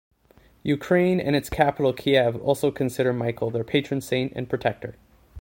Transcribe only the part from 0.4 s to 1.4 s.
Ukraine and